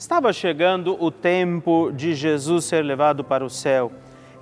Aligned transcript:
Estava 0.00 0.32
chegando 0.32 0.96
o 0.98 1.12
tempo 1.12 1.92
de 1.92 2.14
Jesus 2.14 2.64
ser 2.64 2.82
levado 2.82 3.22
para 3.22 3.44
o 3.44 3.50
céu. 3.50 3.92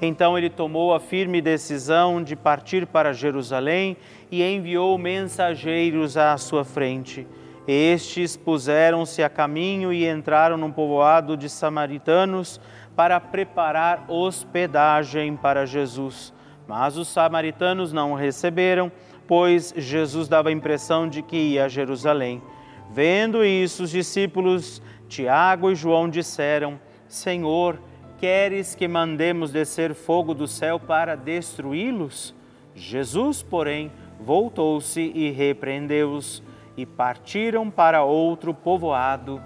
Então 0.00 0.38
ele 0.38 0.48
tomou 0.48 0.94
a 0.94 1.00
firme 1.00 1.42
decisão 1.42 2.22
de 2.22 2.34
partir 2.34 2.86
para 2.86 3.12
Jerusalém 3.12 3.98
e 4.30 4.42
enviou 4.42 4.96
mensageiros 4.96 6.16
à 6.16 6.38
sua 6.38 6.64
frente 6.64 7.26
estes 7.70 8.34
puseram-se 8.34 9.22
a 9.22 9.28
caminho 9.28 9.92
e 9.92 10.08
entraram 10.08 10.56
num 10.56 10.72
povoado 10.72 11.36
de 11.36 11.50
samaritanos 11.50 12.58
para 12.96 13.20
preparar 13.20 14.06
hospedagem 14.08 15.36
para 15.36 15.66
Jesus. 15.66 16.32
Mas 16.66 16.96
os 16.96 17.08
samaritanos 17.08 17.92
não 17.92 18.12
o 18.12 18.16
receberam, 18.16 18.90
pois 19.26 19.74
Jesus 19.76 20.28
dava 20.28 20.48
a 20.48 20.52
impressão 20.52 21.06
de 21.06 21.20
que 21.20 21.36
ia 21.36 21.66
a 21.66 21.68
Jerusalém. 21.68 22.42
Vendo 22.90 23.44
isso, 23.44 23.82
os 23.82 23.90
discípulos 23.90 24.80
Tiago 25.08 25.70
e 25.70 25.74
João 25.74 26.08
disseram: 26.08 26.78
Senhor, 27.08 27.80
queres 28.18 28.74
que 28.74 28.86
mandemos 28.86 29.50
descer 29.50 29.94
fogo 29.94 30.34
do 30.34 30.46
céu 30.46 30.78
para 30.78 31.16
destruí-los? 31.16 32.34
Jesus, 32.74 33.42
porém, 33.42 33.90
voltou-se 34.20 35.00
e 35.00 35.30
repreendeu-os 35.30 36.42
e 36.76 36.86
partiram 36.86 37.70
para 37.70 38.04
outro 38.04 38.54
povoado. 38.54 39.42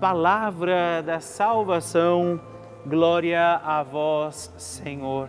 Palavra 0.00 1.02
da 1.02 1.18
salvação, 1.18 2.40
glória 2.86 3.60
a 3.64 3.82
vós, 3.82 4.52
Senhor. 4.56 5.28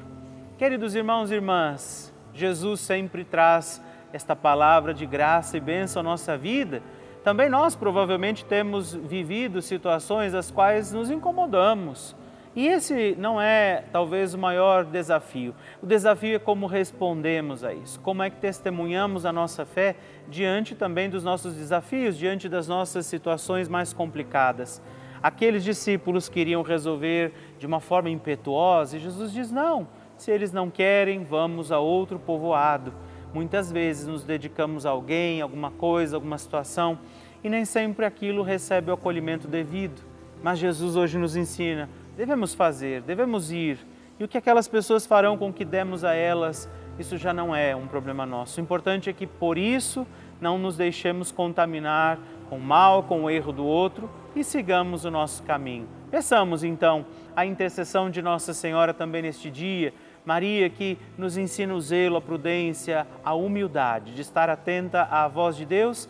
Queridos 0.58 0.94
irmãos 0.94 1.32
e 1.32 1.36
irmãs, 1.36 2.14
Jesus 2.34 2.82
sempre 2.82 3.24
traz 3.24 3.82
esta 4.14 4.36
palavra 4.36 4.94
de 4.94 5.06
graça 5.06 5.58
e 5.58 5.60
bênção 5.60 6.00
à 6.02 6.04
nossa 6.04 6.38
vida. 6.38 6.82
Também 7.28 7.50
nós 7.50 7.76
provavelmente 7.76 8.46
temos 8.46 8.94
vivido 8.94 9.62
situações 9.62 10.34
as 10.34 10.50
quais 10.50 10.94
nos 10.94 11.12
incomodamos 11.12 12.16
e 12.56 12.66
esse 12.66 13.18
não 13.20 13.42
é 13.42 13.84
talvez 13.92 14.34
o 14.34 14.38
maior 14.38 14.86
desafio. 14.86 15.54
O 15.84 15.86
desafio 15.86 16.38
é 16.38 16.40
como 16.40 16.68
respondemos 16.68 17.66
a 17.66 17.74
isso, 17.74 18.00
como 18.00 18.24
é 18.24 18.30
que 18.30 18.38
testemunhamos 18.38 19.26
a 19.26 19.34
nossa 19.34 19.66
fé 19.66 19.98
diante 20.30 20.74
também 20.74 21.10
dos 21.10 21.22
nossos 21.22 21.54
desafios, 21.54 22.18
diante 22.18 22.48
das 22.48 22.66
nossas 22.66 23.06
situações 23.06 23.68
mais 23.68 23.92
complicadas. 23.92 24.82
Aqueles 25.22 25.66
discípulos 25.66 26.30
queriam 26.30 26.62
resolver 26.62 27.34
de 27.60 27.68
uma 27.68 27.82
forma 27.82 28.10
impetuosa 28.10 28.96
e 28.96 29.02
Jesus 29.02 29.34
diz: 29.34 29.52
não, 29.52 29.86
se 30.16 30.32
eles 30.32 30.54
não 30.54 30.70
querem, 30.70 31.26
vamos 31.26 31.74
a 31.74 31.78
outro 31.80 32.18
povoado. 32.20 32.94
Muitas 33.34 33.70
vezes 33.72 34.08
nos 34.08 34.24
dedicamos 34.24 34.86
a 34.86 34.90
alguém, 34.90 35.42
alguma 35.42 35.70
coisa, 35.70 36.16
alguma 36.16 36.38
situação 36.38 36.98
e 37.44 37.50
nem 37.50 37.66
sempre 37.66 38.06
aquilo 38.06 38.44
recebe 38.44 38.92
o 38.92 38.94
acolhimento 38.94 39.48
devido. 39.48 40.02
Mas 40.44 40.60
Jesus 40.60 40.96
hoje 40.96 41.18
nos 41.18 41.36
ensina 41.36 41.90
devemos 42.18 42.56
fazer, 42.56 43.04
devemos 43.04 43.52
ir. 43.52 43.78
E 44.20 44.24
o 44.24 44.28
que 44.28 44.40
aquelas 44.40 44.68
pessoas 44.68 45.06
farão 45.06 45.38
com 45.38 45.54
que 45.54 45.64
demos 45.64 46.04
a 46.04 46.16
elas, 46.16 46.68
isso 46.98 47.16
já 47.16 47.32
não 47.32 47.56
é 47.56 47.76
um 47.76 47.86
problema 47.86 48.26
nosso. 48.26 48.60
O 48.60 48.64
importante 48.64 49.08
é 49.08 49.14
que 49.14 49.28
por 49.28 49.56
isso 49.56 50.06
não 50.42 50.58
nos 50.58 50.76
deixemos 50.76 51.32
contaminar 51.32 52.18
com 52.50 52.58
o 52.58 52.62
mal, 52.62 53.04
com 53.04 53.24
o 53.24 53.30
erro 53.30 53.52
do 53.52 53.64
outro 53.64 54.10
e 54.36 54.44
sigamos 54.44 55.06
o 55.06 55.12
nosso 55.12 55.44
caminho. 55.44 55.88
Peçamos 56.10 56.64
então 56.64 57.06
a 57.36 57.46
intercessão 57.46 58.10
de 58.10 58.22
Nossa 58.22 58.54
Senhora 58.54 58.94
também 58.94 59.22
neste 59.22 59.52
dia. 59.52 59.94
Maria, 60.26 60.70
que 60.70 60.98
nos 61.18 61.38
ensina 61.38 61.74
o 61.74 61.80
zelo, 61.80 62.18
a 62.18 62.22
prudência, 62.22 63.06
a 63.24 63.34
humildade, 63.36 64.14
de 64.14 64.22
estar 64.22 64.50
atenta 64.50 65.04
à 65.04 65.28
voz 65.28 65.56
de 65.56 65.66
Deus 65.66 66.10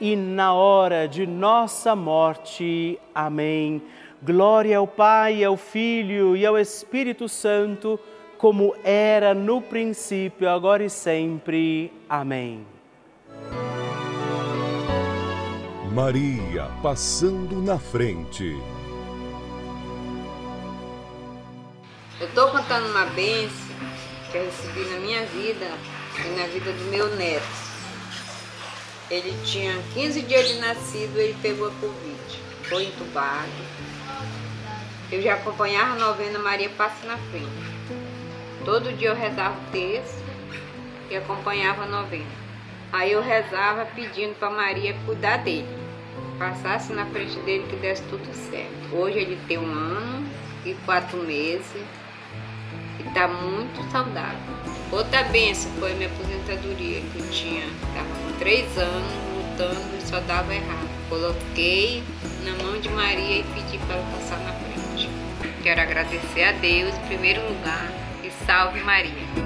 na 0.00 0.52
hora 0.52 1.08
de 1.08 1.26
nossa 1.26 1.96
morte. 1.96 2.98
Amém. 3.14 3.82
Glória 4.22 4.78
ao 4.78 4.86
Pai, 4.86 5.44
ao 5.44 5.56
Filho 5.56 6.36
e 6.36 6.44
ao 6.44 6.58
Espírito 6.58 7.28
Santo, 7.28 7.98
como 8.38 8.74
era 8.84 9.34
no 9.34 9.60
princípio, 9.60 10.48
agora 10.48 10.84
e 10.84 10.90
sempre. 10.90 11.92
Amém. 12.08 12.66
Maria 15.92 16.70
passando 16.82 17.56
na 17.62 17.78
frente. 17.78 18.54
Eu 22.20 22.26
estou 22.28 22.50
contando 22.50 22.86
uma 22.90 23.06
bênção 23.06 23.76
que 24.30 24.38
eu 24.38 24.44
recebi 24.44 24.80
na 24.90 25.00
minha 25.00 25.24
vida 25.26 25.66
e 26.24 26.38
na 26.38 26.46
vida 26.46 26.72
do 26.72 26.84
meu 26.90 27.14
neto. 27.16 27.65
Ele 29.10 29.32
tinha 29.44 29.72
15 29.94 30.22
dias 30.22 30.48
de 30.48 30.54
nascido, 30.58 31.18
ele 31.18 31.36
pegou 31.40 31.68
a 31.68 31.70
Covid, 31.72 32.42
foi 32.64 32.86
entubado. 32.86 33.50
Eu 35.10 35.22
já 35.22 35.34
acompanhava 35.34 35.92
a 35.92 35.98
novena 35.98 36.38
Maria 36.38 36.68
Passa 36.70 37.06
na 37.06 37.16
Frente. 37.16 37.46
Todo 38.64 38.96
dia 38.96 39.10
eu 39.10 39.14
rezava 39.14 39.56
o 39.56 39.70
texto 39.70 40.24
e 41.08 41.16
acompanhava 41.16 41.84
a 41.84 41.86
novena. 41.86 42.26
Aí 42.92 43.12
eu 43.12 43.22
rezava 43.22 43.86
pedindo 43.86 44.34
para 44.38 44.50
Maria 44.50 44.96
cuidar 45.06 45.38
dele 45.38 45.86
passasse 46.38 46.92
na 46.92 47.06
frente 47.06 47.38
dele 47.40 47.66
que 47.68 47.76
desse 47.76 48.02
tudo 48.04 48.26
certo. 48.34 48.94
Hoje 48.94 49.18
ele 49.18 49.38
tem 49.48 49.58
um 49.58 49.72
ano 49.72 50.28
e 50.64 50.74
quatro 50.84 51.18
meses 51.18 51.66
está 53.08 53.28
muito 53.28 53.82
saudável. 53.90 54.38
Outra 54.90 55.24
benção 55.24 55.70
foi 55.78 55.94
minha 55.94 56.08
aposentadoria, 56.08 57.00
que 57.00 57.18
eu 57.18 57.30
tinha, 57.30 57.66
estava 57.66 58.08
com 58.08 58.38
três 58.38 58.78
anos 58.78 59.12
lutando 59.34 59.96
e 59.96 60.06
só 60.06 60.20
dava 60.20 60.54
errado. 60.54 60.88
Coloquei 61.08 62.02
na 62.44 62.52
mão 62.62 62.80
de 62.80 62.88
Maria 62.88 63.40
e 63.40 63.44
pedi 63.54 63.78
para 63.78 63.96
ela 63.96 64.06
passar 64.12 64.38
na 64.38 64.52
frente. 64.52 65.08
Quero 65.62 65.80
agradecer 65.80 66.44
a 66.44 66.52
Deus 66.52 66.94
em 66.94 67.06
primeiro 67.06 67.42
lugar 67.48 67.90
e 68.22 68.30
salve 68.46 68.80
Maria. 68.80 69.45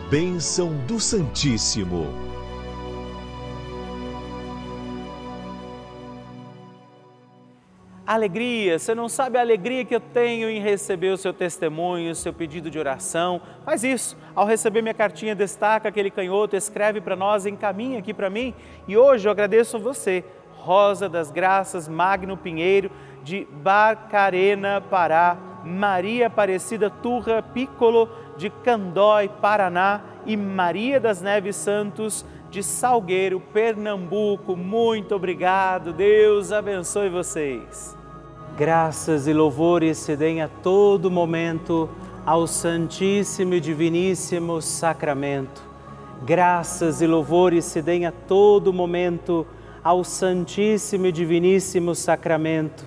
Bênção 0.10 0.74
do 0.86 1.00
Santíssimo. 1.00 2.25
Alegria, 8.08 8.78
você 8.78 8.94
não 8.94 9.10
sabe 9.10 9.36
a 9.36 9.42
alegria 9.42 9.84
que 9.84 9.96
eu 9.96 10.00
tenho 10.00 10.48
em 10.48 10.60
receber 10.60 11.10
o 11.10 11.18
seu 11.18 11.34
testemunho, 11.34 12.12
o 12.12 12.16
seu 12.16 12.32
pedido 12.32 12.70
de 12.70 12.78
oração. 12.78 13.42
Faz 13.64 13.84
isso. 13.84 14.16
Ao 14.36 14.46
receber 14.46 14.84
minha 14.84 14.94
cartinha, 14.94 15.34
destaca 15.34 15.90
aquele 15.90 16.12
canhoto, 16.12 16.56
escreve 16.56 17.02
para 17.02 17.16
nós, 17.16 17.48
encaminha 17.48 17.98
aqui 17.98 18.14
para 18.14 18.30
mim. 18.30 18.54
E 18.88 18.96
hoje 18.96 19.28
eu 19.28 19.32
agradeço 19.32 19.80
você 19.80 20.24
Rosa 20.52 21.10
das 21.10 21.32
Graças 21.32 21.88
Magno 21.88 22.38
Pinheiro, 22.38 22.92
de 23.24 23.48
Barcarena, 23.52 24.82
Pará, 24.82 25.36
Maria 25.64 26.28
Aparecida 26.28 26.92
Turra 26.92 27.42
Piccolo, 27.42 28.08
de 28.38 28.52
Candói, 28.52 29.30
Paraná, 29.42 30.02
e 30.26 30.36
Maria 30.36 31.00
das 31.00 31.22
Neves 31.22 31.56
Santos, 31.56 32.26
de 32.56 32.64
Salgueiro, 32.64 33.42
Pernambuco. 33.42 34.56
Muito 34.56 35.14
obrigado, 35.14 35.92
Deus 35.92 36.54
abençoe 36.54 37.10
vocês. 37.10 37.94
Graças 38.58 39.28
e 39.28 39.34
louvores 39.34 39.98
se 39.98 40.16
deem 40.16 40.42
a 40.42 40.48
todo 40.48 41.12
momento 41.12 41.90
ao 42.26 42.48
Santíssimo 42.48 43.56
e 43.56 43.60
Diviníssimo 43.60 44.62
Sacramento. 44.62 45.62
Graças 46.26 47.02
e 47.02 47.08
louvores 47.08 47.66
se 47.66 47.82
deem 47.82 48.06
a 48.06 48.14
todo 48.14 48.72
momento 48.72 49.46
ao 49.84 50.06
Santíssimo 50.06 51.08
e 51.08 51.12
Diviníssimo 51.12 51.94
Sacramento. 51.94 52.86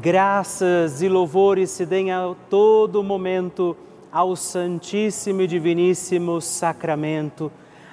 Graças 0.00 1.00
e 1.00 1.08
louvores 1.08 1.70
se 1.70 1.86
deem 1.86 2.10
a 2.10 2.34
todo 2.50 3.04
momento 3.04 3.76
ao 4.10 4.34
Santíssimo 4.34 5.42
e 5.42 5.46
Diviníssimo 5.46 6.40
Sacramento. 6.40 7.52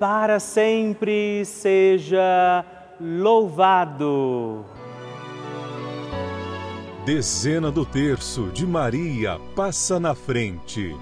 para 0.00 0.40
sempre 0.40 1.44
seja 1.44 2.64
louvado. 2.98 4.64
Dezena 7.04 7.70
do 7.70 7.84
terço 7.84 8.46
de 8.46 8.66
Maria 8.66 9.38
passa 9.54 10.00
na 10.00 10.14
frente. 10.14 10.96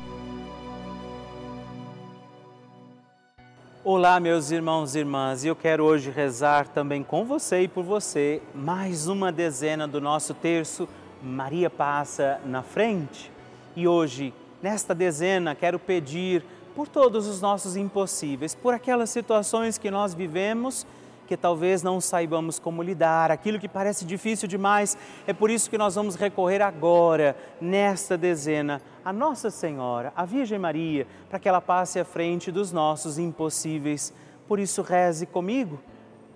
Olá, 3.84 4.18
meus 4.18 4.50
irmãos 4.50 4.96
e 4.96 4.98
irmãs, 4.98 5.44
eu 5.44 5.54
quero 5.54 5.84
hoje 5.84 6.10
rezar 6.10 6.66
também 6.66 7.04
com 7.04 7.24
você 7.24 7.62
e 7.62 7.68
por 7.68 7.84
você 7.84 8.42
mais 8.52 9.06
uma 9.06 9.30
dezena 9.30 9.86
do 9.86 10.00
nosso 10.00 10.34
terço 10.34 10.88
Maria 11.22 11.70
passa 11.70 12.40
na 12.44 12.64
frente. 12.64 13.30
E 13.76 13.86
hoje, 13.86 14.34
nesta 14.60 14.92
dezena, 14.92 15.54
quero 15.54 15.78
pedir 15.78 16.44
por 16.78 16.86
todos 16.86 17.26
os 17.26 17.40
nossos 17.40 17.74
impossíveis, 17.74 18.54
por 18.54 18.72
aquelas 18.72 19.10
situações 19.10 19.76
que 19.76 19.90
nós 19.90 20.14
vivemos 20.14 20.86
que 21.26 21.36
talvez 21.36 21.82
não 21.82 22.00
saibamos 22.00 22.60
como 22.60 22.84
lidar, 22.84 23.32
aquilo 23.32 23.58
que 23.58 23.68
parece 23.68 24.04
difícil 24.04 24.46
demais. 24.46 24.96
É 25.26 25.32
por 25.32 25.50
isso 25.50 25.68
que 25.68 25.76
nós 25.76 25.96
vamos 25.96 26.14
recorrer 26.14 26.62
agora, 26.62 27.36
nesta 27.60 28.16
dezena, 28.16 28.80
a 29.04 29.12
Nossa 29.12 29.50
Senhora, 29.50 30.12
a 30.14 30.24
Virgem 30.24 30.58
Maria, 30.58 31.04
para 31.28 31.40
que 31.40 31.48
ela 31.48 31.60
passe 31.60 31.98
à 31.98 32.04
frente 32.04 32.52
dos 32.52 32.70
nossos 32.70 33.18
impossíveis. 33.18 34.14
Por 34.46 34.60
isso, 34.60 34.80
reze 34.80 35.26
comigo. 35.26 35.80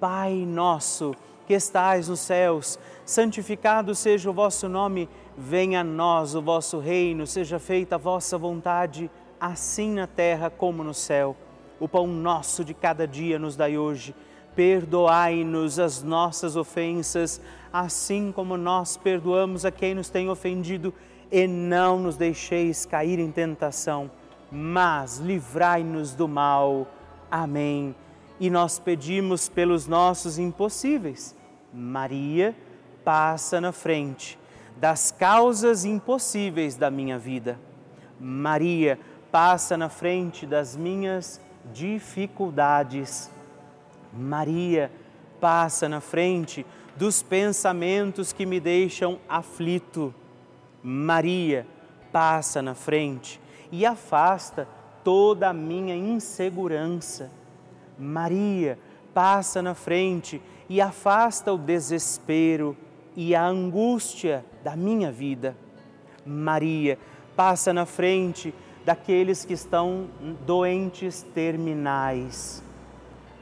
Pai 0.01 0.35
nosso, 0.35 1.15
que 1.47 1.55
estais 1.55 2.09
nos 2.09 2.19
céus, 2.19 2.79
santificado 3.07 3.95
seja 3.95 4.29
o 4.29 4.33
vosso 4.33 4.69
nome, 4.69 5.09
venha 5.39 5.81
a 5.81 5.85
nós 5.85 6.35
o 6.35 6.43
vosso 6.43 6.79
reino, 6.81 7.27
seja 7.27 7.59
feita 7.59 7.95
a 7.95 7.99
vossa 7.99 8.37
vontade, 8.37 9.11
assim 9.43 9.95
na 9.95 10.07
terra 10.07 10.49
como 10.49 10.85
no 10.85 10.95
céu. 10.95 11.37
O 11.81 11.89
pão 11.89 12.07
nosso 12.07 12.65
de 12.65 12.73
cada 12.73 13.09
dia 13.09 13.41
nos 13.41 13.57
dai 13.57 13.77
hoje 13.77 14.15
perdoai-nos 14.55 15.79
as 15.79 16.03
nossas 16.03 16.57
ofensas, 16.57 17.41
assim 17.73 18.31
como 18.31 18.57
nós 18.57 18.97
perdoamos 18.97 19.65
a 19.65 19.71
quem 19.71 19.95
nos 19.95 20.09
tem 20.09 20.29
ofendido, 20.29 20.95
e 21.31 21.47
não 21.47 21.99
nos 21.99 22.17
deixeis 22.17 22.85
cair 22.85 23.19
em 23.19 23.33
tentação, 23.33 24.11
mas 24.51 25.19
livrai-nos 25.19 26.15
do 26.15 26.29
mal. 26.29 26.87
Amém. 27.31 27.97
E 28.39 28.51
nós 28.51 28.79
pedimos 28.79 29.49
pelos 29.49 29.87
nossos 29.87 30.39
impossíveis. 30.39 31.35
Maria, 31.73 32.55
passa 33.03 33.61
na 33.61 33.73
frente 33.73 34.39
das 34.77 35.11
causas 35.11 35.85
impossíveis 35.85 36.77
da 36.77 36.91
minha 36.91 37.19
vida. 37.19 37.59
Maria, 38.21 38.99
na 39.79 39.89
frente 39.89 40.45
das 40.45 40.77
minhas 40.77 41.41
dificuldades. 41.73 43.31
Maria 44.13 44.93
passa 45.41 45.89
na 45.89 46.01
frente 46.01 46.67
dos 46.97 47.23
pensamentos 47.23 48.33
que 48.33 48.45
me 48.45 48.61
deixam 48.61 49.19
aflito. 49.27 50.15
Maria 50.83 51.67
passa 52.13 52.61
na 52.61 52.75
frente 52.75 53.41
e 53.71 53.87
afasta 53.87 54.69
toda 55.03 55.49
a 55.49 55.53
minha 55.55 55.97
insegurança. 55.97 57.31
Maria 57.99 58.79
passa 59.15 59.63
na 59.63 59.75
frente 59.75 60.43
e 60.69 60.81
afasta 60.81 61.53
o 61.53 61.59
desespero 61.59 62.77
e 63.17 63.35
a 63.35 63.47
angústia 63.47 64.45
da 64.63 64.77
minha 64.77 65.11
vida. 65.11 65.57
Maria 66.25 66.99
passa 67.35 67.73
na 67.73 67.87
frente 67.87 68.55
daqueles 68.85 69.45
que 69.45 69.53
estão 69.53 70.09
doentes 70.47 71.23
terminais. 71.35 72.63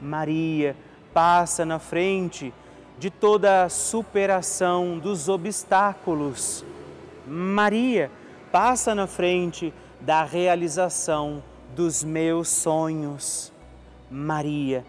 Maria 0.01 0.77
passa 1.13 1.65
na 1.65 1.79
frente 1.79 2.53
de 2.99 3.11
toda 3.11 3.65
a 3.65 3.69
superação 3.69 4.99
dos 4.99 5.29
obstáculos. 5.29 6.65
Maria 7.27 8.11
passa 8.53 8.95
na 8.95 9.07
frente 9.07 9.73
da 10.01 10.25
realização 10.25 11.43
dos 11.75 12.05
meus 12.05 12.49
sonhos. 12.49 13.53
Maria 14.11 14.85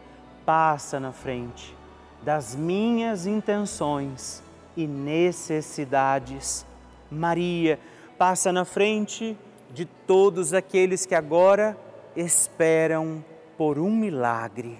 passa 0.46 1.00
na 1.00 1.12
frente 1.12 1.76
das 2.22 2.56
minhas 2.56 3.26
intenções 3.26 4.44
e 4.76 4.86
necessidades. 4.86 6.66
Maria 7.10 7.80
passa 8.18 8.52
na 8.52 8.64
frente 8.64 9.38
de 9.74 9.86
todos 9.86 10.54
aqueles 10.54 11.06
que 11.06 11.16
agora 11.16 11.78
esperam 12.16 13.24
por 13.58 13.80
um 13.80 13.90
milagre. 13.90 14.78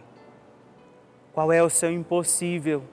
Qual 1.34 1.52
é 1.52 1.64
o 1.64 1.70
seu 1.70 1.92
impossível? 1.92 2.84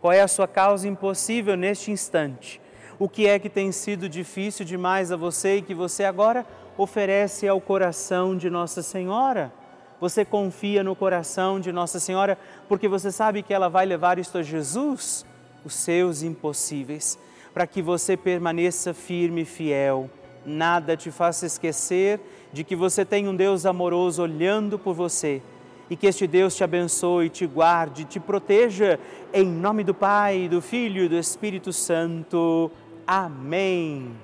Qual 0.00 0.12
é 0.12 0.20
a 0.20 0.28
sua 0.28 0.46
causa 0.46 0.86
impossível 0.86 1.56
neste 1.56 1.90
instante? 1.90 2.60
O 2.98 3.08
que 3.08 3.26
é 3.26 3.38
que 3.38 3.48
tem 3.48 3.72
sido 3.72 4.08
difícil 4.08 4.64
demais 4.64 5.10
a 5.10 5.16
você 5.16 5.56
e 5.56 5.62
que 5.62 5.74
você 5.74 6.04
agora 6.04 6.46
oferece 6.76 7.48
ao 7.48 7.60
coração 7.60 8.36
de 8.36 8.50
Nossa 8.50 8.82
Senhora? 8.82 9.52
Você 10.00 10.24
confia 10.24 10.84
no 10.84 10.94
coração 10.94 11.58
de 11.58 11.72
Nossa 11.72 11.98
Senhora 11.98 12.38
porque 12.68 12.86
você 12.86 13.10
sabe 13.10 13.42
que 13.42 13.54
ela 13.54 13.68
vai 13.68 13.86
levar 13.86 14.18
isto 14.18 14.38
a 14.38 14.42
Jesus, 14.42 15.24
os 15.64 15.74
seus 15.74 16.22
impossíveis, 16.22 17.18
para 17.54 17.66
que 17.66 17.80
você 17.80 18.16
permaneça 18.16 18.92
firme 18.92 19.42
e 19.42 19.46
fiel. 19.46 20.10
Nada 20.46 20.96
te 20.96 21.10
faça 21.10 21.46
esquecer 21.46 22.20
de 22.52 22.62
que 22.62 22.76
você 22.76 23.04
tem 23.04 23.28
um 23.28 23.34
Deus 23.34 23.66
amoroso 23.66 24.22
olhando 24.22 24.78
por 24.78 24.94
você 24.94 25.42
e 25.88 25.96
que 25.96 26.06
este 26.06 26.26
Deus 26.26 26.54
te 26.56 26.64
abençoe, 26.64 27.28
te 27.28 27.46
guarde, 27.46 28.04
te 28.04 28.18
proteja, 28.18 28.98
em 29.32 29.46
nome 29.46 29.84
do 29.84 29.94
Pai, 29.94 30.48
do 30.48 30.60
Filho 30.60 31.04
e 31.04 31.08
do 31.08 31.16
Espírito 31.16 31.72
Santo. 31.72 32.70
Amém. 33.06 34.23